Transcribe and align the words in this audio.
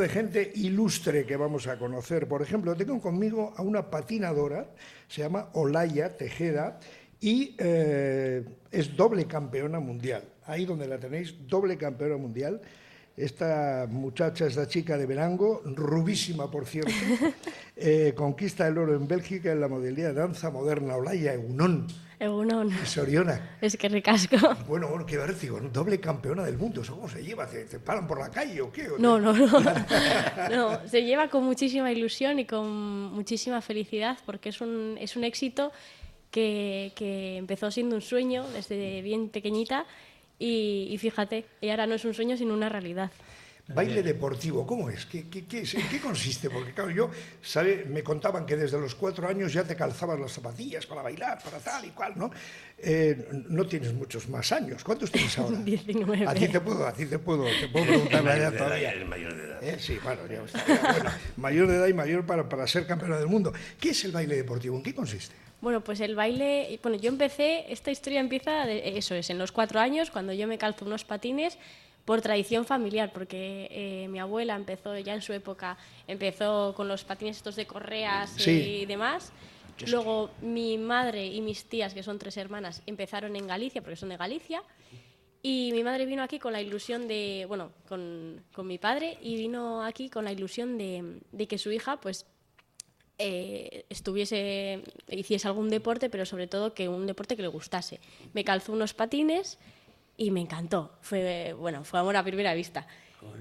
de 0.00 0.08
gente 0.08 0.52
ilustre 0.54 1.24
que 1.26 1.36
vamos 1.36 1.66
a 1.66 1.78
conocer. 1.78 2.26
Por 2.26 2.42
ejemplo, 2.42 2.74
tengo 2.74 3.00
conmigo 3.00 3.52
a 3.56 3.62
una 3.62 3.90
patinadora, 3.90 4.66
se 5.08 5.22
llama 5.22 5.50
Olaya 5.52 6.16
Tejeda, 6.16 6.80
y 7.20 7.54
eh, 7.58 8.44
es 8.70 8.96
doble 8.96 9.26
campeona 9.26 9.78
mundial. 9.78 10.24
Ahí 10.46 10.64
donde 10.64 10.88
la 10.88 10.98
tenéis, 10.98 11.34
doble 11.46 11.76
campeona 11.76 12.16
mundial. 12.16 12.60
Esta 13.16 13.86
muchacha, 13.90 14.46
esta 14.46 14.66
chica 14.66 14.96
de 14.96 15.06
Verango, 15.06 15.62
rubísima 15.64 16.50
por 16.50 16.66
cierto, 16.66 16.92
eh, 17.76 18.14
conquista 18.16 18.66
el 18.66 18.78
oro 18.78 18.94
en 18.94 19.06
Bélgica 19.06 19.52
en 19.52 19.60
la 19.60 19.68
modalidad 19.68 20.08
de 20.08 20.14
danza 20.14 20.50
moderna 20.50 20.96
Olaya 20.96 21.34
Eunón. 21.34 21.86
Egunon. 22.20 22.70
Soriona. 22.84 23.56
Es 23.62 23.78
que 23.78 23.88
ricasco. 23.88 24.36
Bueno, 24.68 24.88
bueno, 24.88 25.06
qué 25.06 25.16
vértigo, 25.16 25.58
¿no? 25.58 25.70
doble 25.70 25.98
campeona 25.98 26.44
del 26.44 26.58
mundo. 26.58 26.82
¿Eso 26.82 26.94
cómo 26.94 27.08
se 27.08 27.24
lleva? 27.24 27.46
¿Te, 27.46 27.64
te 27.64 27.78
paran 27.78 28.06
por 28.06 28.20
la 28.20 28.30
calle 28.30 28.60
o 28.60 28.70
qué? 28.70 28.90
¿O 28.90 28.98
No, 28.98 29.18
no, 29.18 29.32
no. 29.32 29.46
No, 30.50 30.86
se 30.86 31.02
lleva 31.02 31.28
con 31.30 31.44
muchísima 31.44 31.90
ilusión 31.90 32.38
y 32.38 32.44
con 32.44 32.70
muchísima 33.14 33.62
felicidad 33.62 34.18
porque 34.26 34.50
es 34.50 34.60
un, 34.60 34.98
es 35.00 35.16
un 35.16 35.24
éxito 35.24 35.72
que, 36.30 36.92
que 36.94 37.38
empezó 37.38 37.70
siendo 37.70 37.96
un 37.96 38.02
sueño 38.02 38.46
desde 38.52 39.00
bien 39.00 39.30
pequeñita 39.30 39.86
y, 40.40 40.88
y 40.90 40.98
fíjate, 40.98 41.44
y 41.60 41.68
ahora 41.68 41.86
no 41.86 41.94
es 41.94 42.04
un 42.04 42.14
sueño 42.14 42.36
sino 42.36 42.52
una 42.54 42.68
realidad. 42.68 43.12
Baile 43.72 44.02
deportivo, 44.02 44.66
¿cómo 44.66 44.90
es? 44.90 45.06
¿Qué, 45.06 45.28
qué, 45.28 45.46
qué 45.46 45.60
es? 45.60 45.74
¿En 45.74 45.88
qué 45.88 46.00
consiste? 46.00 46.50
Porque 46.50 46.72
claro, 46.72 46.90
yo, 46.90 47.08
¿sabe? 47.40 47.84
me 47.88 48.02
contaban 48.02 48.44
que 48.44 48.56
desde 48.56 48.80
los 48.80 48.96
cuatro 48.96 49.28
años 49.28 49.52
ya 49.52 49.62
te 49.62 49.76
calzabas 49.76 50.18
las 50.18 50.32
zapatillas 50.32 50.86
para 50.86 51.02
bailar, 51.02 51.38
para 51.40 51.58
tal 51.60 51.84
y 51.84 51.90
cual, 51.90 52.14
¿no? 52.16 52.32
Eh, 52.78 53.28
no 53.48 53.64
tienes 53.68 53.94
muchos 53.94 54.28
más 54.28 54.50
años. 54.50 54.82
¿Cuántos 54.82 55.12
tienes 55.12 55.38
ahora? 55.38 55.56
19. 55.64 56.26
A 56.26 56.34
ti 56.34 56.48
te 56.48 56.58
puedo, 56.58 56.84
a 56.84 56.92
ti 56.92 57.06
te 57.06 57.20
puedo, 57.20 57.44
te 57.44 57.68
puedo 57.68 57.86
preguntar 57.86 58.24
la 58.24 58.36
edad 58.36 58.52
todavía. 58.54 58.92
ya 58.92 59.00
es 59.02 59.08
mayor 59.08 59.36
de 59.36 59.44
edad. 59.44 59.62
Eh, 59.62 59.76
Sí, 59.78 59.98
bueno, 60.02 60.22
ya 60.26 60.42
está. 60.42 60.92
Bueno, 60.92 61.10
mayor 61.36 61.68
de 61.68 61.76
edad 61.76 61.86
y 61.86 61.94
mayor 61.94 62.26
para, 62.26 62.48
para 62.48 62.66
ser 62.66 62.88
campeona 62.88 63.18
del 63.18 63.28
mundo. 63.28 63.52
¿Qué 63.78 63.90
es 63.90 64.04
el 64.04 64.10
baile 64.10 64.34
deportivo? 64.34 64.76
¿En 64.76 64.82
qué 64.82 64.92
consiste? 64.92 65.36
Bueno, 65.60 65.82
pues 65.82 66.00
el 66.00 66.14
baile, 66.14 66.78
bueno, 66.82 66.96
yo 66.96 67.08
empecé, 67.10 67.70
esta 67.70 67.90
historia 67.90 68.20
empieza, 68.20 68.64
de- 68.64 68.96
eso 68.96 69.14
es, 69.14 69.28
en 69.30 69.38
los 69.38 69.52
cuatro 69.52 69.78
años, 69.80 70.10
cuando 70.10 70.32
yo 70.32 70.46
me 70.46 70.56
calzo 70.58 70.84
unos 70.86 71.04
patines 71.04 71.58
por 72.06 72.22
tradición 72.22 72.64
familiar, 72.64 73.12
porque 73.12 73.68
eh, 73.70 74.08
mi 74.08 74.18
abuela 74.18 74.56
empezó 74.56 74.96
ya 74.98 75.12
en 75.14 75.20
su 75.22 75.32
época, 75.34 75.76
empezó 76.08 76.72
con 76.74 76.88
los 76.88 77.04
patines 77.04 77.36
estos 77.36 77.56
de 77.56 77.66
correas 77.66 78.30
Sí. 78.38 78.50
y 78.82 78.86
demás. 78.86 79.32
Luego 79.86 80.30
mi 80.42 80.76
madre 80.76 81.26
y 81.26 81.40
mis 81.40 81.64
tías, 81.64 81.94
que 81.94 82.02
son 82.02 82.18
tres 82.18 82.36
hermanas, 82.36 82.82
empezaron 82.86 83.34
en 83.36 83.46
Galicia, 83.46 83.80
porque 83.82 83.96
son 83.96 84.08
de 84.10 84.16
Galicia. 84.16 84.62
Y 85.42 85.70
mi 85.72 85.82
madre 85.82 86.04
vino 86.04 86.22
aquí 86.22 86.38
con 86.38 86.52
la 86.52 86.60
ilusión 86.60 87.08
de, 87.08 87.46
bueno, 87.48 87.72
con, 87.88 88.42
con 88.52 88.66
mi 88.66 88.76
padre, 88.78 89.16
y 89.22 89.36
vino 89.36 89.82
aquí 89.82 90.10
con 90.10 90.24
la 90.24 90.32
ilusión 90.32 90.76
de, 90.76 91.20
de 91.32 91.46
que 91.48 91.56
su 91.56 91.72
hija, 91.72 91.98
pues, 91.98 92.26
eh, 93.20 93.84
estuviese, 93.90 94.82
hiciese 95.10 95.46
algún 95.46 95.68
deporte, 95.68 96.08
pero 96.08 96.24
sobre 96.24 96.46
todo 96.46 96.72
que 96.72 96.88
un 96.88 97.06
deporte 97.06 97.36
que 97.36 97.42
le 97.42 97.48
gustase. 97.48 98.00
Me 98.32 98.44
calzó 98.44 98.72
unos 98.72 98.94
patines 98.94 99.58
y 100.16 100.30
me 100.30 100.40
encantó. 100.40 100.90
Fue, 101.02 101.54
bueno, 101.58 101.84
fue 101.84 102.00
amor 102.00 102.16
a 102.16 102.24
primera 102.24 102.54
vista. 102.54 102.86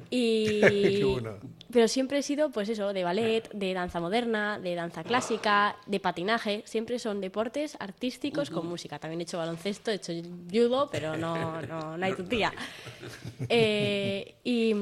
Y, 0.09 0.59
Qué 0.61 1.03
bueno. 1.05 1.37
Pero 1.71 1.87
siempre 1.87 2.17
he 2.17 2.23
sido, 2.23 2.49
pues 2.49 2.67
eso, 2.67 2.91
de 2.93 3.03
ballet, 3.03 3.49
de 3.53 3.73
danza 3.73 3.99
moderna, 3.99 4.59
de 4.59 4.75
danza 4.75 5.03
clásica, 5.03 5.77
de 5.85 5.99
patinaje. 5.99 6.63
Siempre 6.65 6.99
son 6.99 7.21
deportes 7.21 7.77
artísticos 7.79 8.49
con 8.49 8.67
música. 8.67 8.99
También 8.99 9.21
he 9.21 9.23
hecho 9.23 9.37
baloncesto, 9.37 9.91
he 9.91 9.95
hecho 9.95 10.11
judo, 10.51 10.89
pero 10.91 11.15
no, 11.15 11.61
no, 11.61 11.97
no 11.97 12.05
hay 12.05 12.13
tu 12.13 12.23
tía. 12.23 12.51
Eh, 13.47 14.35
y, 14.43 14.73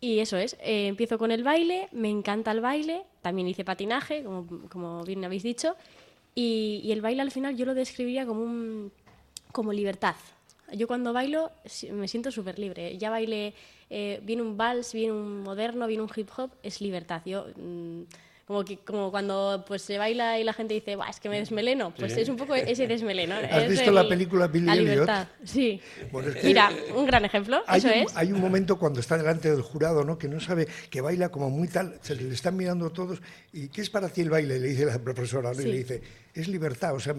y 0.00 0.20
eso 0.20 0.36
es, 0.36 0.54
eh, 0.60 0.86
empiezo 0.86 1.18
con 1.18 1.30
el 1.30 1.42
baile, 1.42 1.88
me 1.92 2.10
encanta 2.10 2.52
el 2.52 2.60
baile, 2.60 3.02
también 3.22 3.48
hice 3.48 3.64
patinaje, 3.64 4.22
como, 4.22 4.46
como 4.68 5.02
bien 5.04 5.24
habéis 5.24 5.42
dicho, 5.42 5.76
y, 6.34 6.80
y 6.84 6.92
el 6.92 7.00
baile 7.00 7.22
al 7.22 7.30
final 7.30 7.56
yo 7.56 7.66
lo 7.66 7.74
describiría 7.74 8.26
como, 8.26 8.42
un, 8.42 8.92
como 9.52 9.72
libertad. 9.72 10.14
Yo 10.72 10.86
cuando 10.86 11.12
bailo 11.12 11.50
me 11.92 12.08
siento 12.08 12.30
súper 12.30 12.58
libre. 12.58 12.98
Ya 12.98 13.10
bailé, 13.10 13.54
eh, 13.88 14.20
viene 14.22 14.42
un 14.42 14.56
vals, 14.56 14.92
viene 14.92 15.12
un 15.12 15.42
moderno, 15.42 15.86
viene 15.86 16.02
un 16.02 16.10
hip 16.14 16.28
hop, 16.36 16.50
es 16.62 16.80
libertad. 16.80 17.22
Yo, 17.24 17.46
mm, 17.56 18.02
como, 18.48 18.64
que, 18.64 18.78
como 18.78 19.10
cuando 19.10 19.62
pues, 19.68 19.82
se 19.82 19.98
baila 19.98 20.38
y 20.40 20.42
la 20.44 20.54
gente 20.54 20.72
dice, 20.72 20.96
"Buah, 20.96 21.10
es 21.10 21.20
que 21.20 21.28
me 21.28 21.38
desmeleno, 21.38 21.92
pues 21.94 22.16
es 22.16 22.30
un 22.30 22.36
poco 22.36 22.54
ese 22.54 22.86
desmeleno. 22.88 23.34
¿Has 23.34 23.64
es 23.64 23.70
visto 23.72 23.90
la 23.92 24.08
película 24.08 24.46
Billy 24.46 24.64
La 24.66 24.74
Elliot? 24.74 25.10
sí. 25.44 25.78
Bueno, 26.10 26.30
es 26.30 26.36
que- 26.36 26.46
Mira, 26.46 26.72
un 26.96 27.04
gran 27.04 27.26
ejemplo, 27.26 27.62
Hay 27.66 27.78
eso 27.80 27.88
un, 27.88 27.92
es. 27.94 28.16
hay 28.16 28.32
un 28.32 28.40
momento 28.40 28.78
cuando 28.78 29.00
está 29.00 29.18
delante 29.18 29.50
del 29.50 29.60
jurado, 29.60 30.02
¿no? 30.02 30.16
Que 30.16 30.28
no 30.28 30.40
sabe, 30.40 30.66
que 30.88 31.02
baila 31.02 31.28
como 31.28 31.50
muy 31.50 31.68
tal, 31.68 31.98
se 32.00 32.14
le 32.14 32.32
están 32.32 32.56
mirando 32.56 32.88
todos. 32.90 33.20
¿Y 33.52 33.68
qué 33.68 33.82
es 33.82 33.90
para 33.90 34.08
ti 34.08 34.22
el 34.22 34.30
baile? 34.30 34.58
Le 34.58 34.68
dice 34.68 34.86
la 34.86 34.98
profesora, 34.98 35.52
¿no? 35.52 35.60
Y 35.60 35.66
le 35.66 35.76
dice, 35.76 36.02
es 36.42 36.48
libertad, 36.48 36.94
o 36.94 37.00
sea, 37.00 37.14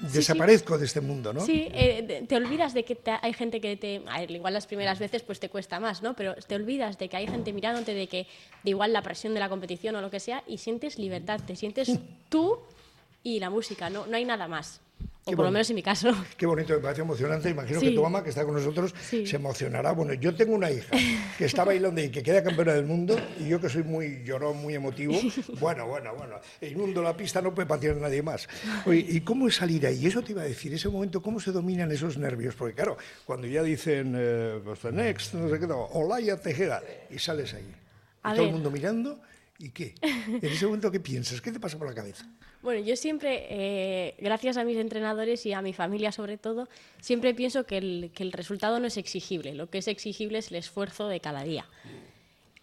desaparezco 0.00 0.78
de 0.78 0.86
este 0.86 1.00
mundo, 1.00 1.32
¿no? 1.32 1.40
Sí, 1.44 1.68
eh, 1.72 2.24
te 2.28 2.36
olvidas 2.36 2.74
de 2.74 2.84
que 2.84 2.94
te- 2.94 3.18
hay 3.20 3.32
gente 3.32 3.60
que 3.60 3.76
te... 3.76 4.02
a 4.08 4.20
ver, 4.20 4.30
igual 4.30 4.54
las 4.54 4.66
primeras 4.66 4.98
veces 4.98 5.22
pues 5.22 5.40
te 5.40 5.48
cuesta 5.48 5.80
más, 5.80 6.02
¿no? 6.02 6.14
Pero 6.14 6.34
te 6.34 6.54
olvidas 6.54 6.98
de 6.98 7.08
que 7.08 7.16
hay 7.16 7.26
gente 7.26 7.52
mirándote, 7.52 7.94
de 7.94 8.06
que 8.08 8.26
de 8.62 8.70
igual 8.70 8.92
la 8.92 9.02
presión 9.02 9.34
de 9.34 9.40
la 9.40 9.48
competición 9.48 9.94
o 9.96 10.00
lo 10.00 10.10
que 10.10 10.20
sea, 10.20 10.42
y 10.46 10.58
sientes 10.58 10.98
libertad, 10.98 11.40
te 11.46 11.56
sientes 11.56 11.98
tú 12.28 12.58
y 13.22 13.40
la 13.40 13.50
música, 13.50 13.90
no, 13.90 14.06
no 14.06 14.16
hay 14.16 14.24
nada 14.24 14.48
más. 14.48 14.80
O 15.24 15.30
Qué 15.30 15.36
por 15.36 15.44
lo 15.44 15.52
menos 15.52 15.70
en 15.70 15.76
mi 15.76 15.84
caso. 15.84 16.10
Qué 16.36 16.46
bonito, 16.46 16.72
me 16.74 16.80
parece 16.80 17.02
emocionante. 17.02 17.48
Imagino 17.48 17.78
Sí. 17.78 17.90
que 17.90 17.94
tu 17.94 18.02
mamá, 18.02 18.24
que 18.24 18.30
está 18.30 18.44
con 18.44 18.54
nosotros, 18.56 18.92
Sí. 19.08 19.24
se 19.24 19.36
emocionará. 19.36 19.92
Bueno, 19.92 20.14
yo 20.14 20.34
tengo 20.34 20.52
una 20.52 20.68
hija 20.68 20.96
que 21.38 21.44
está 21.44 21.62
bailando 21.64 22.00
y 22.00 22.10
que 22.10 22.24
queda 22.24 22.42
campeona 22.42 22.72
del 22.74 22.86
mundo, 22.86 23.16
y 23.38 23.46
yo 23.48 23.60
que 23.60 23.68
soy 23.68 23.84
muy 23.84 24.24
llorón, 24.24 24.56
muy 24.60 24.74
emotivo, 24.74 25.12
bueno, 25.60 25.86
bueno, 25.86 26.12
bueno, 26.16 26.40
inundo 26.60 27.02
la 27.02 27.16
pista, 27.16 27.40
no 27.40 27.54
puede 27.54 27.68
patinar 27.68 27.98
nadie 27.98 28.20
más. 28.20 28.48
Oye, 28.84 29.06
¿y 29.08 29.20
cómo 29.20 29.46
es 29.46 29.54
salir 29.54 29.86
ahí? 29.86 30.04
Eso 30.06 30.22
te 30.22 30.32
iba 30.32 30.42
a 30.42 30.46
decir, 30.46 30.74
ese 30.74 30.88
momento, 30.88 31.22
¿cómo 31.22 31.38
se 31.38 31.52
dominan 31.52 31.92
esos 31.92 32.18
nervios? 32.18 32.56
Porque 32.56 32.74
claro, 32.74 32.96
cuando 33.24 33.46
ya 33.46 33.62
dicen, 33.62 34.14
eh, 34.18 34.60
pues, 34.64 34.80
the 34.80 34.90
next, 34.90 35.34
no 35.34 35.48
sé 35.48 35.60
qué, 35.60 35.68
no, 35.68 35.84
Olaya 35.84 36.36
Tejeda, 36.36 36.82
y 37.10 37.20
sales 37.20 37.54
ahí. 37.54 37.62
Y 37.62 37.74
A 38.24 38.30
todo 38.32 38.40
el 38.40 38.46
ver. 38.48 38.52
mundo 38.54 38.70
mirando, 38.72 39.20
¿y 39.58 39.70
qué? 39.70 39.94
En 40.02 40.44
ese 40.44 40.66
momento, 40.66 40.90
¿qué 40.90 41.00
piensas? 41.00 41.40
¿Qué 41.40 41.52
te 41.52 41.60
pasa 41.60 41.78
por 41.78 41.88
la 41.88 41.94
cabeza? 41.94 42.28
Bueno, 42.62 42.84
yo 42.84 42.96
siempre, 42.96 43.46
eh, 43.50 44.14
gracias 44.18 44.56
a 44.56 44.64
mis 44.64 44.76
entrenadores 44.76 45.44
y 45.46 45.52
a 45.52 45.62
mi 45.62 45.72
familia 45.72 46.12
sobre 46.12 46.38
todo, 46.38 46.68
siempre 47.00 47.34
pienso 47.34 47.64
que 47.64 47.78
el, 47.78 48.12
que 48.14 48.22
el 48.22 48.32
resultado 48.32 48.78
no 48.78 48.86
es 48.86 48.96
exigible. 48.96 49.54
Lo 49.54 49.68
que 49.68 49.78
es 49.78 49.88
exigible 49.88 50.38
es 50.38 50.50
el 50.50 50.56
esfuerzo 50.56 51.08
de 51.08 51.20
cada 51.20 51.42
día. 51.42 51.66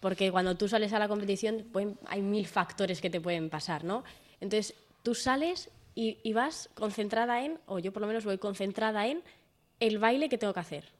Porque 0.00 0.30
cuando 0.30 0.56
tú 0.56 0.68
sales 0.68 0.92
a 0.92 0.98
la 0.98 1.08
competición 1.08 1.66
hay 2.06 2.22
mil 2.22 2.46
factores 2.46 3.00
que 3.00 3.10
te 3.10 3.20
pueden 3.20 3.50
pasar, 3.50 3.84
¿no? 3.84 4.02
Entonces, 4.40 4.74
tú 5.02 5.14
sales 5.14 5.70
y 5.94 6.32
vas 6.32 6.70
concentrada 6.72 7.44
en, 7.44 7.58
o 7.66 7.78
yo 7.78 7.92
por 7.92 8.00
lo 8.00 8.08
menos 8.08 8.24
voy 8.24 8.38
concentrada 8.38 9.06
en, 9.06 9.22
el 9.80 9.98
baile 9.98 10.28
que 10.28 10.38
tengo 10.38 10.52
que 10.52 10.60
hacer. 10.60 10.99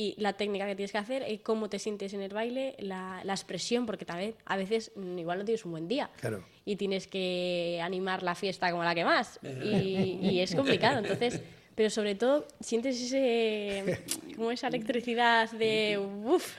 Y 0.00 0.14
la 0.16 0.34
técnica 0.34 0.64
que 0.64 0.76
tienes 0.76 0.92
que 0.92 0.98
hacer, 0.98 1.22
eh, 1.22 1.40
cómo 1.42 1.68
te 1.68 1.80
sientes 1.80 2.12
en 2.14 2.20
el 2.22 2.32
baile, 2.32 2.76
la, 2.78 3.20
la 3.24 3.32
expresión, 3.32 3.84
porque 3.84 4.04
tal 4.04 4.18
vez, 4.18 4.36
a 4.44 4.56
veces 4.56 4.92
mm, 4.94 5.18
igual 5.18 5.38
no 5.40 5.44
tienes 5.44 5.64
un 5.64 5.72
buen 5.72 5.88
día 5.88 6.08
Claro. 6.20 6.44
y 6.64 6.76
tienes 6.76 7.08
que 7.08 7.80
animar 7.82 8.22
la 8.22 8.36
fiesta 8.36 8.70
como 8.70 8.84
la 8.84 8.94
que 8.94 9.04
más. 9.04 9.40
Y, 9.64 10.20
y 10.22 10.38
es 10.40 10.54
complicado. 10.54 10.98
Entonces, 11.00 11.40
pero 11.74 11.90
sobre 11.90 12.14
todo 12.14 12.46
sientes 12.60 13.00
ese, 13.00 13.98
como 14.38 14.52
esa 14.52 14.68
electricidad 14.68 15.50
de, 15.50 15.98
uff, 15.98 16.54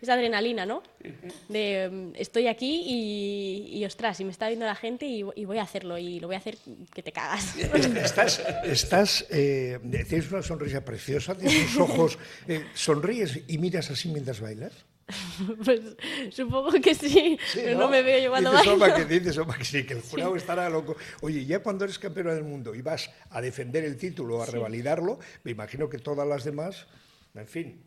esa 0.00 0.14
adrenalina, 0.14 0.66
¿no? 0.66 0.82
De 1.48 2.10
estoy 2.14 2.46
aquí 2.46 2.84
y, 2.86 3.78
y, 3.78 3.84
ostras, 3.84 4.18
y 4.20 4.24
me 4.24 4.30
está 4.30 4.48
viendo 4.48 4.66
la 4.66 4.74
gente 4.74 5.06
y, 5.06 5.24
y 5.36 5.44
voy 5.44 5.58
a 5.58 5.62
hacerlo 5.62 5.98
y 5.98 6.20
lo 6.20 6.28
voy 6.28 6.36
a 6.36 6.38
hacer 6.38 6.56
que 6.92 7.02
te 7.02 7.12
cagas. 7.12 7.54
Estás, 7.58 8.42
estás 8.64 9.26
eh, 9.30 9.78
tienes 10.08 10.30
una 10.32 10.42
sonrisa 10.42 10.84
preciosa, 10.84 11.36
tienes 11.36 11.76
unos 11.76 11.90
ojos, 11.90 12.18
eh, 12.46 12.64
sonríes 12.74 13.40
y 13.46 13.58
miras 13.58 13.90
así 13.90 14.08
mientras 14.08 14.40
bailas. 14.40 14.72
pues 15.64 15.80
supongo 16.30 16.70
que 16.72 16.94
sí, 16.94 17.38
Sí, 17.50 17.60
pero 17.64 17.78
no 17.78 17.88
me 17.88 18.02
veo 18.02 18.24
yo 18.24 18.30
cuando 18.30 18.52
dices, 18.52 18.78
bailo. 18.78 18.96
Que, 18.96 19.04
dices, 19.06 19.38
Oma, 19.38 19.56
que 19.56 19.64
sí, 19.64 19.84
que 19.84 19.94
el 19.94 20.02
jurado 20.02 20.36
estará 20.36 20.68
loco. 20.68 20.96
Oye, 21.22 21.46
ya 21.46 21.60
cuando 21.60 21.84
eres 21.84 21.98
campeona 21.98 22.34
del 22.34 22.44
mundo 22.44 22.74
y 22.74 22.82
vas 22.82 23.10
a 23.30 23.40
defender 23.40 23.84
el 23.84 23.96
título, 23.96 24.42
a 24.42 24.46
revalidarlo, 24.46 25.18
me 25.44 25.52
imagino 25.52 25.88
que 25.88 25.98
todas 25.98 26.28
las 26.28 26.44
demás, 26.44 26.86
en 27.34 27.46
fin, 27.46 27.82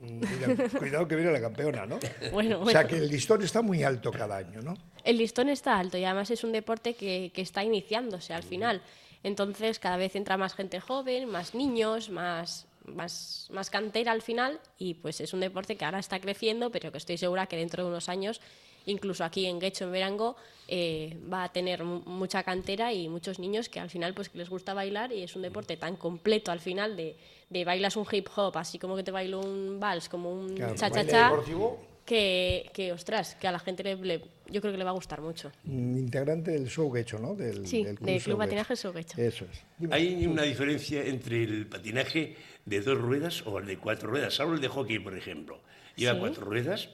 cuidado 0.78 1.08
que 1.08 1.16
viene 1.16 1.32
la 1.32 1.42
campeona, 1.42 1.86
¿no? 1.86 2.00
Bueno, 2.32 2.62
O 2.62 2.66
sea, 2.66 2.82
bueno. 2.84 2.88
que 2.90 2.96
el 2.98 3.10
listón 3.10 3.42
está 3.44 3.62
muy 3.62 3.84
alto 3.84 4.12
cada 4.12 4.38
año, 4.38 4.62
¿no? 4.62 4.76
El 5.04 5.18
listón 5.18 5.50
está 5.50 5.78
alto 5.78 5.98
y 5.98 6.06
además 6.06 6.32
es 6.32 6.44
un 6.44 6.52
deporte 6.52 6.94
que, 6.96 7.32
que 7.34 7.42
está 7.42 7.64
iniciándose 7.64 8.34
al 8.34 8.44
final. 8.44 8.82
Entonces 9.24 9.80
cada 9.80 9.98
vez 9.98 10.16
entra 10.16 10.38
más 10.38 10.54
gente 10.54 10.80
joven, 10.80 11.30
más 11.30 11.54
niños, 11.54 12.10
más, 12.10 12.68
más, 12.86 13.48
más 13.52 13.70
cantera 13.70 14.12
al 14.12 14.22
final 14.22 14.60
y 14.78 14.96
pues 14.96 15.22
es 15.22 15.34
un 15.34 15.42
deporte 15.42 15.76
que 15.76 15.86
ahora 15.86 16.00
está 16.00 16.20
creciendo, 16.20 16.72
pero 16.72 16.92
que 16.92 16.98
estoy 16.98 17.18
segura 17.18 17.46
que 17.48 17.58
dentro 17.58 17.84
de 17.84 17.90
unos 17.90 18.10
años, 18.10 18.42
incluso 18.86 19.24
aquí 19.24 19.46
en 19.46 19.60
Guecho, 19.60 19.86
en 19.86 19.92
Verango, 19.92 20.36
eh, 20.68 21.18
va 21.32 21.44
a 21.44 21.52
tener 21.52 21.84
mu- 21.84 22.02
mucha 22.06 22.44
cantera 22.44 22.94
y 22.94 23.10
muchos 23.10 23.40
niños 23.40 23.68
que 23.70 23.80
al 23.80 23.90
final 23.90 24.14
pues 24.14 24.30
que 24.30 24.38
les 24.38 24.50
gusta 24.50 24.74
bailar 24.74 25.12
y 25.12 25.22
es 25.24 25.36
un 25.36 25.42
deporte 25.42 25.76
tan 25.78 25.96
completo 25.98 26.52
al 26.52 26.60
final 26.60 26.96
de, 26.96 27.16
de 27.50 27.66
bailas 27.66 27.96
un 27.98 28.06
hip 28.12 28.28
hop, 28.36 28.58
así 28.58 28.80
como 28.80 28.96
que 28.96 29.04
te 29.04 29.12
bailo 29.12 29.40
un 29.42 29.80
vals, 29.80 30.08
como 30.10 30.32
un 30.32 30.56
Claro, 30.56 30.76
cha 30.76 30.90
cha 30.90 30.96
baile 30.96 31.12
cha. 31.12 31.30
deportivo. 31.30 31.80
que, 32.06 32.70
que, 32.74 32.92
ostras, 32.92 33.36
que 33.36 33.48
a 33.48 33.52
la 33.52 33.60
gente 33.60 33.84
le, 33.84 33.96
le- 33.96 34.22
yo 34.50 34.60
creo 34.60 34.72
que 34.74 34.78
le 34.78 34.84
va 34.84 34.90
a 34.90 34.94
gustar 34.94 35.22
mucho. 35.22 35.52
Mm, 35.64 35.98
Integrante 35.98 36.52
del 36.52 36.66
Showgecho, 36.68 37.20
¿no? 37.20 37.36
Del, 37.36 37.66
Sí, 37.68 37.84
del 37.84 37.96
del 37.96 37.98
Club 37.98 38.08
Showgecho. 38.20 38.38
Patinaje 38.38 38.76
Showgecho. 38.76 39.22
Eso 39.22 39.46
es. 39.46 39.64
Dime. 39.78 39.96
Hay 39.96 40.26
una 40.26 40.42
diferencia 40.44 41.06
entre 41.06 41.44
el 41.44 41.68
patinaje 41.68 42.36
de 42.66 42.82
dos 42.82 42.98
ruedas 42.98 43.46
o 43.46 43.60
el 43.60 43.66
de 43.68 43.78
cuatro 43.78 44.10
ruedas. 44.10 44.40
Hablo 44.40 44.56
el 44.56 44.62
de 44.62 44.68
hockey, 44.68 45.00
por 45.00 45.16
ejemplo. 45.18 45.60
Lleva 45.96 46.14
Sí. 46.14 46.20
cuatro 46.20 46.44
ruedas, 46.44 46.90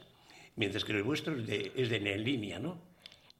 mientras 0.57 0.83
que 0.83 0.91
el 0.91 1.03
vuestro 1.03 1.37
es 1.37 1.47
de, 1.47 1.71
es 1.75 1.89
de 1.89 1.95
en 1.97 2.23
línea, 2.23 2.59
¿no? 2.59 2.77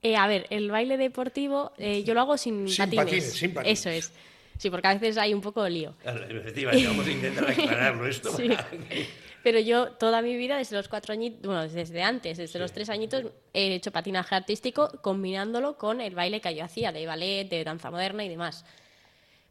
Eh, 0.02 0.16
a 0.16 0.28
ver, 0.28 0.48
el 0.52 0.72
baile 0.72 0.96
deportivo 0.98 1.74
eh, 1.78 2.04
yo 2.04 2.14
lo 2.14 2.22
hago 2.22 2.38
sin, 2.38 2.68
Sin 2.70 2.86
patines. 2.86 3.06
patines, 3.06 3.34
sin 3.34 3.54
patines. 3.54 3.80
Eso 3.80 3.90
es. 3.90 4.14
Sí, 4.58 4.70
porque 4.70 4.88
a 4.88 4.94
veces 4.94 5.18
hay 5.18 5.34
un 5.34 5.42
poco 5.42 5.64
de 5.64 5.70
lío. 5.70 5.94
Claro, 6.02 6.40
Efectivamente, 6.40 6.88
vamos 6.88 7.06
a 7.08 7.12
intentar 7.12 7.50
aclararlo 7.50 8.08
esto. 8.08 8.32
Sí. 8.36 8.50
Pero 9.44 9.60
yo 9.60 9.92
toda 9.92 10.22
mi 10.22 10.36
vida, 10.36 10.58
desde 10.58 10.76
los 10.76 10.88
cuatro 10.88 11.14
añitos, 11.14 11.42
bueno, 11.44 11.68
desde 11.68 12.02
antes, 12.04 12.38
desde 12.38 12.60
los 12.60 12.72
tres 12.72 12.90
añitos, 12.90 13.26
he 13.54 13.76
hecho 13.76 13.92
patinaje 13.92 14.36
artístico 14.36 14.90
combinándolo 15.02 15.78
con 15.78 16.02
el 16.02 16.16
baile 16.16 16.42
que 16.42 16.56
yo 16.56 16.64
hacía, 16.66 16.92
de 16.92 17.06
ballet, 17.06 17.48
de 17.50 17.64
danza 17.64 17.92
moderna 17.92 18.26
y 18.26 18.30
demás. 18.30 18.66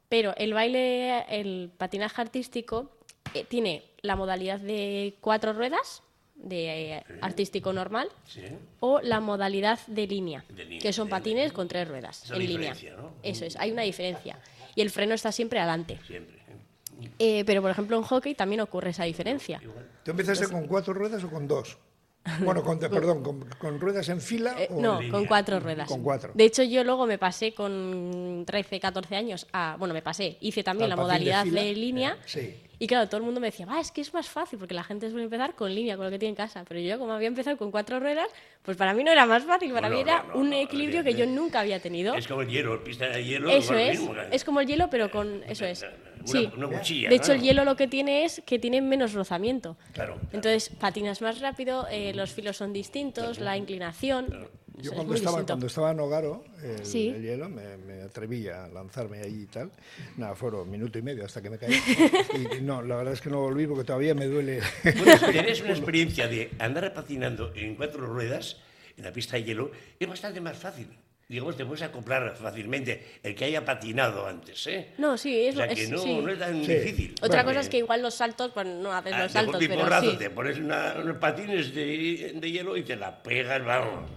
Pero 0.08 0.34
el 0.36 0.52
baile, 0.54 1.24
el 1.28 1.70
patinaje 1.76 2.20
artístico, 2.20 2.90
eh, 3.34 3.44
tiene 3.48 3.84
la 4.02 4.16
modalidad 4.16 4.60
de 4.60 5.14
cuatro 5.20 5.52
ruedas, 5.52 6.02
de 6.36 6.96
eh, 6.98 7.04
artístico 7.22 7.72
normal, 7.72 8.08
Sí. 8.26 8.42
o 8.80 9.00
la 9.00 9.20
modalidad 9.20 9.78
de 9.86 10.06
línea, 10.06 10.44
De 10.48 10.64
línea, 10.64 10.80
que 10.80 10.92
son 10.92 11.06
de- 11.06 11.10
patines 11.10 11.52
con 11.52 11.66
tres 11.68 11.88
ruedas 11.88 12.24
Esa 12.24 12.34
en 12.36 12.46
línea. 12.46 12.74
Eso 13.22 13.44
es, 13.44 13.56
hay 13.56 13.72
una 13.72 13.82
diferencia. 13.82 14.38
Y 14.74 14.82
el 14.82 14.90
freno 14.90 15.14
está 15.14 15.32
siempre 15.32 15.58
adelante. 15.58 15.98
Siempre. 16.06 16.36
¿eh? 16.36 17.10
Eh, 17.18 17.44
pero, 17.46 17.62
por 17.62 17.70
ejemplo, 17.70 17.96
en 17.96 18.02
hockey 18.02 18.34
también 18.34 18.60
ocurre 18.60 18.90
esa 18.90 19.04
diferencia. 19.04 19.60
¿Tú 20.04 20.10
empezaste 20.10 20.48
con 20.48 20.66
cuatro 20.66 20.92
ruedas 20.94 21.24
o 21.24 21.30
con 21.30 21.48
dos? 21.48 21.78
Bueno, 22.44 22.64
con, 22.64 22.78
perdón, 22.80 23.22
con, 23.22 23.48
con 23.56 23.78
ruedas 23.80 24.08
en 24.08 24.20
fila 24.20 24.56
Eh, 24.58 24.66
o 24.72 24.80
no, 24.80 24.96
línea. 25.00 25.12
con 25.12 25.26
cuatro 25.26 25.60
ruedas. 25.60 25.88
Con 25.88 26.02
cuatro. 26.02 26.32
De 26.34 26.44
hecho, 26.44 26.64
yo 26.64 26.82
luego 26.82 27.06
me 27.06 27.18
pasé 27.18 27.54
con 27.54 28.42
13, 28.44 28.80
14 28.80 29.14
años 29.14 29.46
a. 29.52 29.76
Bueno, 29.78 29.94
me 29.94 30.02
pasé. 30.02 30.36
Hice 30.40 30.64
también 30.64 30.90
Al 30.90 30.90
la 30.90 30.96
de 30.96 31.02
modalidad 31.02 31.44
fila. 31.44 31.62
de, 31.62 31.72
línea. 31.74 32.16
Sí. 32.26 32.56
Y 32.78 32.86
claro, 32.86 33.06
todo 33.08 33.18
el 33.18 33.22
mundo 33.24 33.40
me 33.40 33.46
decía, 33.46 33.64
va, 33.64 33.80
es 33.80 33.90
que 33.90 34.02
es 34.02 34.12
más 34.12 34.28
fácil, 34.28 34.58
porque 34.58 34.74
la 34.74 34.84
gente 34.84 35.08
suele 35.08 35.24
empezar 35.24 35.54
con 35.54 35.74
línea, 35.74 35.96
con 35.96 36.04
lo 36.04 36.10
que 36.10 36.18
tiene 36.18 36.30
en 36.30 36.36
casa. 36.36 36.64
Pero 36.68 36.78
yo, 36.80 36.98
como 36.98 37.12
había 37.12 37.28
empezado 37.28 37.56
con 37.56 37.70
cuatro 37.70 38.00
ruedas, 38.00 38.28
pues 38.62 38.76
para 38.76 38.92
mí 38.92 39.02
no 39.02 39.10
era 39.10 39.24
más 39.24 39.44
fácil, 39.44 39.72
para 39.72 39.88
mí 39.88 40.00
era 40.00 40.22
no, 40.24 40.34
no, 40.34 40.40
un 40.40 40.50
no, 40.50 40.56
equilibrio 40.56 41.02
que 41.02 41.14
yo 41.14 41.26
nunca 41.26 41.60
había 41.60 41.80
tenido. 41.80 42.14
Es 42.14 42.26
como 42.28 42.42
el 42.42 42.48
hielo, 42.48 42.84
pista 42.84 43.08
de 43.08 43.24
hielo. 43.24 43.48
Eso 43.48 43.74
es, 43.74 43.98
mismo, 43.98 44.14
es 44.30 44.44
como 44.44 44.60
el 44.60 44.66
hielo, 44.66 44.90
pero 44.90 45.10
con. 45.10 45.42
Eso 45.48 45.64
es. 45.64 45.82
Una, 45.82 45.90
Sí. 46.26 46.50
una 46.56 46.66
cuchilla. 46.66 47.08
De 47.08 47.14
hecho, 47.14 47.32
el 47.32 47.40
hielo 47.40 47.64
lo 47.64 47.76
que 47.76 47.86
tiene 47.86 48.24
es 48.24 48.42
que 48.44 48.58
tiene 48.58 48.82
menos 48.82 49.12
rozamiento. 49.12 49.76
Claro, 49.92 50.14
claro. 50.14 50.28
Entonces, 50.32 50.70
patinas 50.70 51.22
más 51.22 51.40
rápido, 51.40 51.86
eh, 51.88 52.12
los 52.14 52.32
filos 52.32 52.56
son 52.56 52.72
distintos, 52.72 53.38
la 53.38 53.56
inclinación. 53.56 54.48
Yo 54.78 54.90
es 54.90 54.94
cuando 54.94 55.04
muy 55.12 55.16
estaba, 55.16 55.36
distinto. 55.38 55.52
cuando 55.52 55.66
estaba 55.66 55.90
en 55.92 56.00
Ogaro, 56.00 56.44
el, 56.62 56.84
Sí. 56.84 57.08
el 57.08 57.22
hielo, 57.22 57.48
me, 57.48 57.76
me 57.78 58.02
atreví 58.02 58.46
a 58.48 58.68
lanzarme 58.68 59.20
allí 59.20 59.42
y 59.42 59.46
tal. 59.46 59.70
Nada, 60.16 60.34
fueron 60.34 60.70
minuto 60.70 60.98
y 60.98 61.02
medio 61.02 61.24
hasta 61.24 61.40
que 61.42 61.50
me 61.50 61.58
caí. 61.58 61.72
Y, 62.58 62.60
no, 62.60 62.82
la 62.82 62.96
verdad 62.96 63.14
es 63.14 63.20
que 63.20 63.30
no 63.30 63.40
volví 63.40 63.66
porque 63.66 63.84
todavía 63.84 64.14
me 64.14 64.26
duele. 64.26 64.60
Bueno, 64.84 65.02
una 65.64 65.72
experiencia 65.72 66.28
de 66.28 66.50
andar 66.58 66.92
patinando 66.92 67.52
en 67.54 67.74
cuatro 67.76 68.04
ruedas 68.06 68.58
en 68.96 69.04
la 69.04 69.12
pista 69.12 69.36
de 69.36 69.44
hielo, 69.44 69.70
es 69.98 70.08
bastante 70.08 70.40
más 70.40 70.56
fácil. 70.58 70.88
Digamos, 71.28 71.56
te 71.56 71.66
puedes 71.66 71.82
acoplar 71.82 72.36
fácilmente 72.36 73.18
el 73.24 73.34
que 73.34 73.46
haya 73.46 73.64
patinado 73.64 74.28
antes, 74.28 74.64
¿eh? 74.68 74.92
No, 74.98 75.18
sí, 75.18 75.46
es, 75.46 75.56
o 75.56 75.58
sea, 75.58 75.66
que 75.68 75.82
es- 75.82 75.90
no, 75.90 75.98
sí. 75.98 76.20
no 76.22 76.30
es 76.30 76.38
tan 76.38 76.64
Sí. 76.64 76.72
difícil. 76.72 77.14
Otra 77.20 77.42
Bueno, 77.42 77.48
cosa 77.48 77.60
es 77.62 77.68
que 77.68 77.78
igual 77.78 78.00
los 78.00 78.14
saltos, 78.14 78.52
pues 78.54 78.64
no 78.64 78.92
haces 78.92 79.12
ah, 79.12 79.22
los 79.24 79.32
saltos, 79.32 79.56
pero 79.58 79.80
porrazo 79.80 80.12
sí. 80.12 80.16
te 80.18 80.30
pones 80.30 80.58
una- 80.58 80.94
unos 81.02 81.16
patines 81.16 81.74
de, 81.74 82.32
de 82.40 82.50
hielo 82.52 82.76
y 82.76 82.84
te 82.84 82.94
la 82.94 83.20
pegas, 83.24 83.64
vamos, 83.64 84.08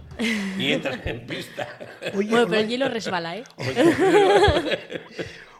y 0.58 0.72
entras 0.72 1.00
en 1.06 1.26
pista. 1.26 1.68
Oye, 2.14 2.30
Bueno, 2.30 2.46
pero 2.48 2.60
el 2.60 2.68
hielo 2.68 2.88
resbala, 2.88 3.36
¿eh? 3.36 3.44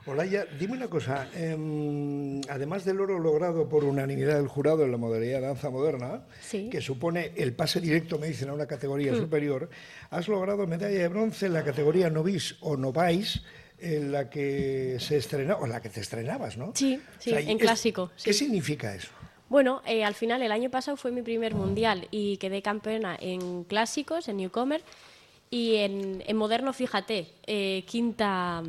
Olaya, 0.07 0.47
dime 0.59 0.73
una 0.73 0.89
cosa. 0.89 1.29
em, 1.35 2.41
además 2.49 2.85
del 2.85 3.01
oro 3.01 3.19
logrado 3.19 3.69
por 3.69 3.85
unanimidad 3.85 4.37
del 4.37 4.49
jurado 4.49 4.85
en 4.85 4.91
la 4.91 4.97
modalidad 4.97 5.41
de 5.41 5.47
danza 5.47 5.71
moderna, 5.71 6.23
Sí. 6.41 6.69
que 6.71 6.81
supone 6.81 7.33
el 7.37 7.53
pase 7.53 7.81
directo, 7.81 8.19
me 8.19 8.27
dicen, 8.29 8.49
a 8.49 8.55
una 8.55 8.67
categoría 8.67 9.15
superior, 9.15 9.69
has 10.11 10.27
logrado 10.27 10.67
medalla 10.67 10.99
de 10.99 11.09
bronce 11.09 11.47
en 11.47 11.53
la 11.53 11.63
categoría 11.63 12.09
novice 12.11 12.55
o 12.61 12.77
novice, 12.77 13.41
en 13.79 14.11
la 14.13 14.29
que 14.29 14.97
se 14.99 15.17
estrena, 15.17 15.57
o 15.57 15.65
en 15.67 15.73
la 15.73 15.81
que 15.81 15.91
te 15.91 16.01
estrenabas, 16.01 16.57
¿no? 16.57 16.73
Sí, 16.75 17.01
sí, 17.19 17.31
en 17.33 17.49
es- 17.51 17.57
clásico, 17.59 18.11
¿Qué 18.23 18.33
significa 18.33 18.95
eso? 18.95 19.09
Bueno, 19.51 19.83
eh, 19.85 20.05
al 20.05 20.15
final 20.15 20.41
el 20.43 20.53
año 20.53 20.71
pasado 20.71 20.97
fue 20.97 21.11
mi 21.11 21.23
primer 21.23 21.55
mundial 21.57 22.07
y 22.13 22.37
quedé 22.37 22.63
campeona 22.63 23.17
en 23.21 23.65
clásicos, 23.65 24.29
en 24.29 24.37
Newcomer, 24.37 24.81
y 25.51 25.75
en, 25.75 26.23
en 26.25 26.37
moderno, 26.37 26.73
fíjate, 26.73 27.27
eh, 27.49 27.83
quinta, 27.85 28.63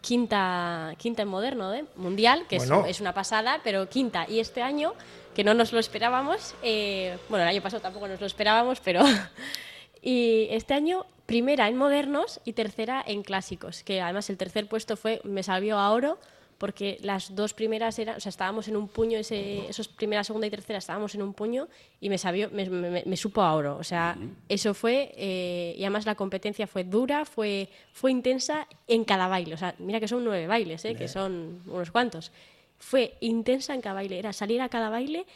quinta, 0.00 0.94
quinta 0.96 1.20
en 1.20 1.28
moderno, 1.28 1.74
¿eh? 1.74 1.84
mundial, 1.96 2.46
que 2.48 2.56
es- 2.56 2.66
Bueno. 2.66 2.86
es, 2.86 3.00
una 3.02 3.12
pasada, 3.12 3.60
pero 3.62 3.90
quinta. 3.90 4.24
Y 4.26 4.40
este 4.40 4.62
año, 4.62 4.94
que 5.34 5.44
no 5.44 5.52
nos 5.52 5.74
lo 5.74 5.78
esperábamos, 5.78 6.54
eh, 6.62 7.18
bueno, 7.28 7.42
el 7.42 7.50
año 7.50 7.60
pasado 7.60 7.82
tampoco 7.82 8.08
nos 8.08 8.18
lo 8.18 8.26
esperábamos, 8.26 8.80
pero... 8.80 9.02
y 10.02 10.46
este 10.50 10.72
año, 10.72 11.04
primera 11.26 11.68
en 11.68 11.76
modernos 11.76 12.40
y 12.46 12.54
tercera 12.54 13.04
en 13.06 13.22
clásicos, 13.22 13.82
que 13.82 14.00
además 14.00 14.30
el 14.30 14.38
tercer 14.38 14.66
puesto 14.66 14.96
fue, 14.96 15.20
me 15.24 15.42
salvió 15.42 15.78
a 15.78 15.90
oro, 15.92 16.18
porque 16.62 16.96
las 17.02 17.34
dos 17.34 17.54
primeras 17.54 17.98
eran, 17.98 18.18
o 18.18 18.20
sea, 18.20 18.30
estábamos 18.30 18.68
en 18.68 18.76
un 18.76 18.86
puño, 18.86 19.18
ese, 19.18 19.68
esos 19.68 19.88
primera, 19.88 20.22
segunda 20.22 20.46
y 20.46 20.50
tercera 20.50 20.78
estábamos 20.78 21.12
en 21.16 21.22
un 21.22 21.34
puño 21.34 21.66
y 22.00 22.08
me, 22.08 22.18
sabió, 22.18 22.50
me, 22.52 22.70
me- 22.70 23.02
me 23.04 23.16
supo 23.16 23.42
a 23.42 23.52
oro. 23.52 23.76
O 23.78 23.82
sea, 23.82 24.16
eso 24.48 24.72
fue, 24.72 25.12
eh, 25.16 25.74
y 25.76 25.82
además 25.82 26.06
la 26.06 26.14
competencia 26.14 26.68
fue 26.68 26.84
dura, 26.84 27.24
fue, 27.24 27.68
fue 27.92 28.12
intensa 28.12 28.68
en 28.86 29.02
cada 29.02 29.26
baile. 29.26 29.54
O 29.54 29.58
sea, 29.58 29.74
mira 29.80 29.98
que 29.98 30.06
son 30.06 30.22
nueve 30.24 30.46
bailes, 30.46 30.84
eh, 30.84 30.94
que 30.94 31.08
son 31.08 31.62
unos 31.66 31.90
cuantos. 31.90 32.30
Fue 32.78 33.14
intensa 33.20 33.74
en 33.74 33.80
cada 33.80 33.96
baile, 33.96 34.20
era 34.20 34.32
salir 34.32 34.60
a 34.60 34.68
cada 34.68 34.88
baile 34.88 35.26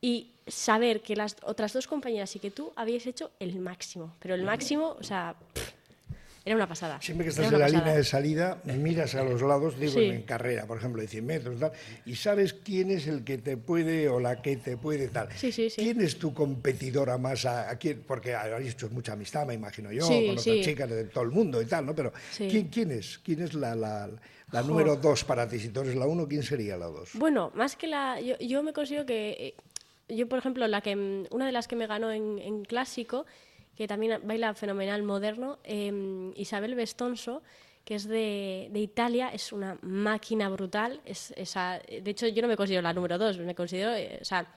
y 0.00 0.28
saber 0.46 1.00
que 1.02 1.16
las 1.16 1.34
otras 1.42 1.72
dos 1.72 1.88
compañeras 1.88 2.36
y 2.36 2.38
que 2.38 2.52
tú 2.52 2.72
habíais 2.76 3.04
hecho 3.08 3.32
el 3.40 3.58
máximo. 3.58 4.14
Pero 4.20 4.36
el 4.36 4.42
máximo, 4.44 4.96
o 5.00 5.02
sea, 5.02 5.34
pff, 5.52 5.72
era 6.46 6.54
una 6.56 6.66
pasada. 6.68 6.98
Siempre 7.02 7.24
que 7.24 7.30
estás 7.30 7.46
en 7.46 7.52
la 7.58 7.66
pasada. 7.66 7.80
línea 7.80 7.94
de 7.96 8.04
salida, 8.04 8.62
miras 8.64 9.14
a 9.16 9.24
los 9.24 9.42
lados, 9.42 9.78
digo, 9.78 9.92
Sí. 9.92 10.04
en 10.04 10.22
carrera, 10.22 10.64
por 10.66 10.78
ejemplo, 10.78 11.02
de 11.02 11.08
100 11.08 11.26
metros, 11.26 11.58
tal, 11.60 11.72
y 12.06 12.14
sabes 12.14 12.52
quién 12.54 12.90
es 12.90 13.06
el 13.08 13.24
que 13.24 13.36
te 13.38 13.56
puede 13.56 14.08
o 14.08 14.20
la 14.20 14.40
que 14.40 14.56
te 14.56 14.76
puede, 14.76 15.08
tal. 15.08 15.28
Sí, 15.36 15.50
sí, 15.52 15.68
sí. 15.68 15.82
¿Quién 15.82 16.00
es 16.00 16.18
tu 16.18 16.32
competidora 16.32 17.18
más? 17.18 17.44
A, 17.44 17.68
a 17.68 17.76
quién? 17.76 18.02
Porque 18.06 18.34
habéis 18.34 18.72
hecho 18.74 18.88
mucha 18.90 19.12
amistad, 19.14 19.44
me 19.44 19.54
imagino 19.54 19.92
yo, 19.92 20.06
con 20.06 20.30
otras 20.38 20.44
chicas 20.44 20.88
de 20.88 21.04
todo 21.04 21.24
el 21.24 21.30
mundo 21.30 21.60
y 21.60 21.66
tal, 21.66 21.84
¿no? 21.84 21.94
Pero. 21.94 22.12
¿quién, 22.36 22.68
quién 22.68 22.92
es? 22.92 23.18
¿Quién 23.18 23.42
es 23.42 23.52
la, 23.54 23.74
la, 23.74 24.08
la 24.52 24.62
Jo. 24.62 24.68
número 24.68 24.96
dos 24.96 25.24
para 25.24 25.48
ti? 25.48 25.58
Si 25.58 25.70
tú 25.70 25.80
eres 25.80 25.96
la 25.96 26.06
uno, 26.06 26.28
¿quién 26.28 26.44
sería 26.44 26.76
la 26.76 26.86
dos? 26.86 27.10
Bueno, 27.14 27.50
más 27.54 27.74
que 27.76 27.88
la. 27.88 28.20
Yo, 28.20 28.38
yo 28.38 28.62
me 28.62 28.72
considero 28.72 29.04
que. 29.04 29.30
eh, 29.30 29.54
Yo, 30.14 30.28
por 30.28 30.38
ejemplo, 30.38 30.64
la 30.68 30.80
que, 30.82 30.94
una 31.32 31.46
de 31.46 31.50
las 31.52 31.66
que 31.66 31.74
me 31.74 31.88
ganó 31.88 32.12
en, 32.12 32.38
en 32.38 32.64
clásico, 32.64 33.26
que 33.76 33.86
también 33.86 34.20
baila 34.24 34.54
fenomenal 34.54 35.02
moderno, 35.02 35.58
eh, 35.64 36.32
Isabel 36.36 36.74
Bestonso, 36.74 37.42
que 37.84 37.94
es 37.94 38.08
de, 38.08 38.68
de 38.72 38.80
Italia, 38.80 39.28
es 39.32 39.52
una 39.52 39.78
máquina 39.82 40.48
brutal. 40.48 41.00
Es, 41.04 41.32
esa, 41.36 41.78
de 41.86 42.10
hecho, 42.10 42.26
yo 42.26 42.42
no 42.42 42.48
me 42.48 42.56
considero 42.56 42.82
la 42.82 42.92
número 42.92 43.16
dos, 43.18 43.38
me 43.38 43.54
considero. 43.54 43.94
eh, 43.94 44.18
o 44.20 44.24
sea, 44.24 44.52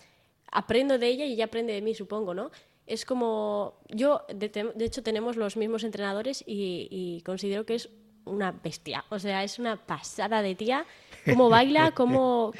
aprendo 0.51 0.97
de 0.97 1.07
ella 1.07 1.25
y 1.25 1.33
ella 1.33 1.45
aprende 1.45 1.73
de 1.73 1.81
mí, 1.81 1.93
supongo, 1.93 2.33
¿no? 2.33 2.49
Es 2.87 3.05
como. 3.05 3.75
Yo, 3.89 4.23
de, 4.33 4.49
de 4.49 4.85
hecho, 4.85 5.03
tenemos 5.03 5.35
los 5.35 5.57
mismos 5.57 5.83
entrenadores 5.83 6.43
y, 6.47 6.87
y 6.89 7.21
considero 7.21 7.63
que 7.65 7.75
es 7.75 7.89
una 8.25 8.51
bestia. 8.51 9.05
O 9.09 9.19
sea, 9.19 9.43
es 9.43 9.59
una 9.59 9.75
pasada 9.75 10.41
de 10.41 10.55
tía. 10.55 10.85
Cómo 11.25 11.49
baila, 11.49 11.91
cómo. 11.91 12.51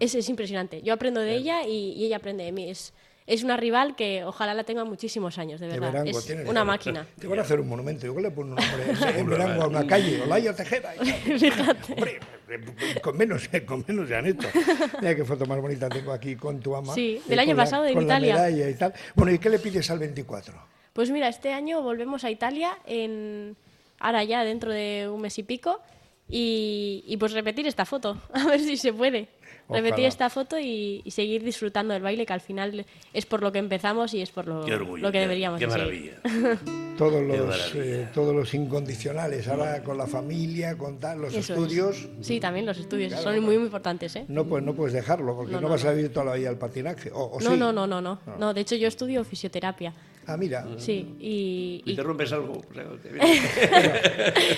Es, 0.00 0.14
es 0.14 0.28
impresionante. 0.28 0.82
Yo 0.82 0.92
aprendo 0.92 1.20
de 1.22 1.34
ella 1.34 1.66
y, 1.66 1.92
y 1.92 2.04
ella 2.04 2.16
aprende 2.16 2.44
de 2.44 2.52
mí. 2.52 2.68
Es, 2.68 2.92
es 3.28 3.44
una 3.44 3.56
rival 3.56 3.94
que 3.94 4.24
ojalá 4.24 4.54
la 4.54 4.64
tenga 4.64 4.84
muchísimos 4.84 5.38
años, 5.38 5.60
de 5.60 5.66
De 5.68 5.78
verdad. 5.78 6.02
Verango, 6.04 6.18
es 6.18 6.48
una 6.48 6.64
máquina. 6.64 7.06
Te 7.20 7.26
van 7.26 7.38
a 7.38 7.42
hacer 7.42 7.60
un 7.60 7.68
monumento, 7.68 8.06
igual 8.06 8.24
le 8.24 8.30
ponen 8.30 8.54
un 8.54 8.56
nombre 8.58 9.18
en 9.20 9.28
Verango 9.28 9.62
a 9.62 9.66
una 9.68 9.86
calle, 9.86 10.22
Olaya 10.22 10.56
Tejeda. 10.56 10.94
y 10.96 11.50
tal. 11.50 11.76
Hombre, 11.90 12.18
con 13.02 13.16
menos, 13.16 13.48
con 13.66 13.84
menos 13.86 14.08
se 14.08 14.16
han 14.16 14.26
hecho. 14.26 14.48
Mira 15.00 15.14
qué 15.14 15.24
foto 15.24 15.44
más 15.46 15.60
bonita 15.60 15.88
tengo 15.88 16.12
aquí 16.12 16.34
con 16.36 16.58
tu 16.60 16.74
ama. 16.74 16.94
Sí, 16.94 17.16
eh, 17.16 17.28
del 17.28 17.38
año 17.38 17.50
con 17.50 17.56
la- 17.58 17.64
pasado 17.64 17.84
en 17.86 17.94
con 17.94 18.08
la 18.08 18.14
Italia. 18.14 18.34
medalla 18.34 18.70
y 18.70 18.74
tal. 18.74 18.94
Bueno, 19.14 19.32
¿y 19.32 19.38
qué 19.38 19.50
le 19.50 19.58
pides 19.58 19.90
al 19.90 19.98
24? 19.98 20.54
Pues 20.94 21.10
mira, 21.10 21.28
este 21.28 21.52
año 21.52 21.82
volvemos 21.82 22.24
a 22.24 22.30
Italia, 22.30 22.78
en, 22.86 23.56
ahora 24.00 24.24
ya 24.24 24.42
dentro 24.42 24.72
de 24.72 25.06
un 25.12 25.20
mes 25.20 25.38
y 25.38 25.42
pico, 25.42 25.80
Y, 26.30 27.04
y 27.06 27.16
pues 27.16 27.32
repetir 27.32 27.66
esta 27.66 27.86
foto, 27.86 28.20
a 28.34 28.44
ver 28.46 28.60
si 28.60 28.76
se 28.76 28.92
puede. 28.92 29.28
Repetir 29.68 30.06
esta 30.06 30.30
foto 30.30 30.58
y, 30.58 31.02
y 31.04 31.10
seguir 31.10 31.42
disfrutando 31.44 31.92
del 31.94 32.02
baile, 32.02 32.24
que 32.24 32.32
al 32.32 32.40
final 32.40 32.86
es 33.12 33.26
por 33.26 33.42
lo 33.42 33.52
que 33.52 33.58
empezamos 33.58 34.14
y 34.14 34.22
es 34.22 34.30
por 34.30 34.46
lo, 34.46 34.64
Qué 34.64 34.74
orgullo. 34.74 35.02
lo 35.02 35.08
que 35.08 35.18
qué- 35.18 35.20
deberíamos 35.20 35.58
Qué 35.60 35.70
seguir. 35.70 36.14
maravilla. 36.22 36.58
Todos 36.98 37.12
Qué 37.20 37.36
los, 37.36 37.46
maravilla. 37.46 37.84
eh, 38.02 38.08
todos 38.12 38.34
los 38.34 38.52
incondicionales, 38.54 39.46
ahora 39.46 39.82
con 39.84 39.96
la 39.98 40.06
familia, 40.08 40.76
con 40.76 40.98
tal, 40.98 41.20
los 41.20 41.30
Eso 41.32 41.38
es. 41.38 41.50
estudios. 41.50 42.08
Sí, 42.22 42.40
también 42.40 42.66
los 42.66 42.76
estudios 42.78 43.08
Claro, 43.08 43.22
son 43.22 43.32
claro. 43.34 43.46
muy, 43.46 43.56
muy 43.56 43.66
importantes, 43.66 44.16
¿eh? 44.16 44.24
No, 44.28 44.44
pues 44.46 44.64
no 44.64 44.74
puedes 44.74 44.94
dejarlo, 44.94 45.36
porque 45.36 45.52
no, 45.52 45.60
No, 45.60 45.68
no, 45.68 45.74
vas 45.74 45.84
no. 45.84 45.90
a 45.90 45.92
vivir 45.92 46.12
toda 46.12 46.26
la 46.26 46.34
vida 46.34 46.48
al 46.48 46.58
patinaje. 46.58 47.10
O, 47.12 47.24
o 47.24 47.40
No, 47.40 47.52
sí. 47.52 47.56
no, 47.56 47.72
no, 47.72 47.86
no, 47.86 48.00
no. 48.00 48.18
No, 48.38 48.52
de 48.52 48.62
hecho 48.62 48.74
yo 48.74 48.88
estudio 48.88 49.22
fisioterapia. 49.22 49.92
Ah, 50.26 50.36
mira, 50.36 50.66
Sí, 50.76 51.14
y, 51.20 51.82
¿Y 51.86 51.92
y 51.92 51.96
te 51.96 52.02
rompes 52.02 52.32
algo? 52.32 52.60
O 52.68 52.74
sea, 52.74 52.84
te 53.02 53.08
viene- 53.10 53.40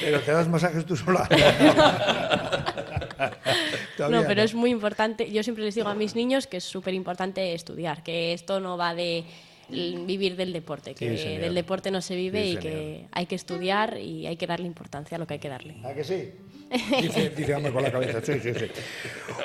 pero 0.03 0.21
te 0.21 0.33
das 0.33 0.49
masajes 0.49 0.85
tú 0.87 0.97
sola. 0.97 1.29
Todavía 4.01 4.21
No, 4.23 4.27
pero 4.27 4.43
es 4.43 4.55
muy 4.55 4.71
importante. 4.71 5.31
Yo 5.31 5.43
siempre 5.43 5.65
les 5.65 5.75
digo 5.75 5.89
a 5.89 5.95
mis 5.95 6.15
niños 6.15 6.47
que 6.47 6.57
es 6.57 6.65
súper 6.65 6.95
importante 6.95 7.53
estudiar, 7.53 8.03
que 8.03 8.33
esto 8.33 8.59
no 8.59 8.79
va 8.79 8.95
de 8.95 9.25
vivir 9.69 10.37
del 10.37 10.53
deporte, 10.53 10.95
que 10.95 11.17
Sí, 11.19 11.37
del 11.37 11.55
deporte 11.55 11.91
no 11.91 12.01
se 12.01 12.17
vive 12.17 12.43
Sí, 12.45 12.51
y 12.53 12.57
que 12.57 13.07
hay 13.13 13.27
que 13.27 13.35
estudiar 13.35 13.99
y 13.99 14.27
hay 14.27 14.37
que 14.37 14.47
darle 14.47 14.67
importancia 14.67 15.17
a 15.17 15.19
lo 15.19 15.27
que 15.27 15.35
hay 15.35 15.41
que 15.41 15.49
darle. 15.49 15.77
¿A 15.85 15.95
que 15.95 16.03
sí? 16.03 16.31
Dice, 16.71 17.31
dice 17.37 17.55
Ame 17.55 17.73
con 17.73 17.83
la 17.83 17.91
cabeza, 17.91 18.21
sí, 18.23 18.35
sí, 18.41 18.53
sí. 18.55 18.67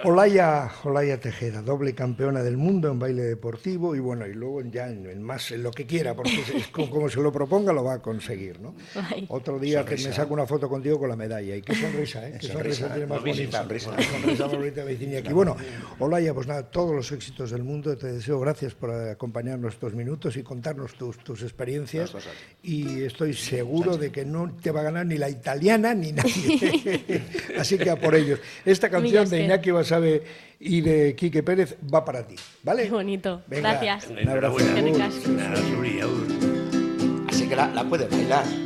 Olaya, 0.03 0.70
Olaya 0.84 1.20
Tejeda, 1.20 1.62
doble 1.62 1.96
campeona 1.96 2.44
del 2.44 2.58
mundo 2.58 2.91
en 2.91 3.00
baile 3.00 3.24
deportivo 3.24 3.96
y 3.96 4.00
bueno, 4.00 4.27
y 4.27 4.34
luego 4.34 4.62
ya 4.62 4.88
en, 4.88 5.10
en 5.10 5.24
más, 5.24 5.51
en 5.51 5.63
lo 5.63 5.72
que 5.72 5.86
quiera, 5.86 6.15
porque 6.15 6.41
es, 6.41 6.50
es 6.50 6.67
como, 6.67 6.89
como 6.89 7.10
se 7.10 7.20
lo 7.22 7.32
proponga 7.32 7.74
lo 7.74 7.84
va 7.84 7.96
a 7.96 8.01
conseguir, 8.01 8.60
¿no? 8.60 8.75
Ay. 8.96 9.25
Otro 9.29 9.58
día 9.60 9.84
que 9.84 9.91
me 9.91 9.98
Sonrisa. 9.98 10.22
saco 10.22 10.34
una 10.34 10.46
foto 10.46 10.70
contigo 10.70 11.00
con 11.00 11.10
la 11.10 11.15
medalla 11.15 11.55
y 11.55 11.62
qué 11.62 11.74
sonrisa, 11.82 12.27
¿eh? 12.27 12.38
Qué 12.39 12.48
sonrisa, 12.48 12.88
Sonrisa, 12.88 12.94
tiene 12.94 13.08
más 13.08 13.20
bonita 13.22 13.60
sonrisa. 13.60 13.89
Una 13.89 14.03
sonrisa 14.03 14.46
bonita 14.48 14.84
Virginia 14.84 15.20
aquí. 15.20 15.34
Bueno, 15.34 15.55
Olaya, 16.00 16.34
pues 16.34 16.48
nada, 16.48 16.70
todos 16.70 16.96
los 16.96 17.12
éxitos 17.12 17.51
del 17.51 17.63
mundo, 17.63 17.98
te 17.98 18.12
deseo 18.12 18.39
gracias 18.39 18.75
por 18.75 18.91
acompañarnos 18.91 19.74
estos 19.74 19.94
minutos 19.96 20.38
y 20.38 20.44
contarnos 20.44 20.94
tus, 20.96 21.17
tus 21.20 21.41
experiencias 21.41 22.13
y 22.62 23.03
estoy 23.03 23.34
seguro 23.34 23.98
de 23.98 24.12
que 24.12 24.25
no 24.25 24.55
te 24.62 24.72
va 24.72 24.82
a 24.82 24.84
ganar 24.84 25.05
ni 25.05 25.17
la 25.17 25.29
italiana 25.29 25.94
ni 25.94 26.12
nadie. 26.12 27.03
Así 27.57 27.77
que 27.77 27.89
a 27.89 27.95
por 27.95 28.15
ellos. 28.15 28.39
Esta 28.65 28.89
canción 28.89 29.29
de 29.29 29.43
Iñaki 29.43 29.72
Basabe 29.72 30.24
y 30.60 30.81
de 30.81 31.15
Quique 31.15 31.43
Pérez 31.43 31.75
va 31.93 32.03
para 32.03 32.25
ti, 32.27 32.36
¿vale? 32.63 32.84
Qué 32.84 32.89
bonito. 32.91 33.41
Venga. 33.48 33.72
Gracias. 33.74 34.07
Un 34.10 34.27
abrazo. 34.27 34.57
Así 37.27 37.48
que 37.48 37.55
la, 37.55 37.67
la 37.67 37.84
puedes 37.84 38.10
bailar. 38.10 38.64